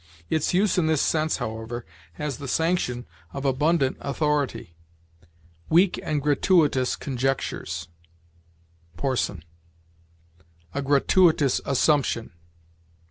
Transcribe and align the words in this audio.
Its 0.31 0.51
use 0.51 0.79
in 0.79 0.87
this 0.87 0.99
sense, 0.99 1.37
however, 1.37 1.85
has 2.13 2.39
the 2.39 2.47
sanction 2.47 3.05
of 3.33 3.45
abundant 3.45 3.97
authority. 3.99 4.73
"Weak 5.69 5.99
and 6.01 6.23
gratuitous 6.23 6.95
conjectures." 6.95 7.87
Porson. 8.97 9.43
"A 10.73 10.81
gratuitous 10.81 11.61
assumption." 11.65 12.31